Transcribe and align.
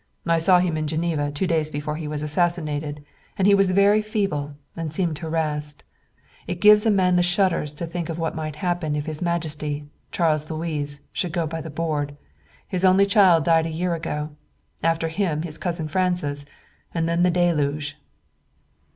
I 0.25 0.39
saw 0.39 0.57
him 0.57 0.77
in 0.77 0.87
Geneva 0.87 1.31
two 1.31 1.45
days 1.45 1.69
before 1.69 1.95
he 1.95 2.07
was 2.07 2.23
assassinated, 2.23 3.05
and 3.37 3.45
he 3.45 3.53
was 3.53 3.69
very 3.69 4.01
feeble 4.01 4.55
and 4.75 4.91
seemed 4.91 5.19
harassed. 5.19 5.83
It 6.47 6.59
gives 6.59 6.87
a 6.87 6.89
man 6.89 7.17
the 7.17 7.21
shudders 7.21 7.75
to 7.75 7.85
think 7.85 8.09
of 8.09 8.17
what 8.17 8.33
might 8.33 8.55
happen 8.55 8.95
if 8.95 9.05
his 9.05 9.21
Majesty, 9.21 9.85
Charles 10.11 10.49
Louis, 10.49 11.01
should 11.13 11.31
go 11.31 11.45
by 11.45 11.61
the 11.61 11.69
board. 11.69 12.15
His 12.67 12.83
only 12.83 13.05
child 13.05 13.43
died 13.43 13.67
a 13.67 13.69
year 13.69 13.93
ago 13.93 14.31
after 14.83 15.07
him 15.07 15.43
his 15.43 15.59
cousin 15.59 15.87
Francis, 15.87 16.47
and 16.95 17.07
then 17.07 17.21
the 17.21 17.29
deluge." 17.29 17.95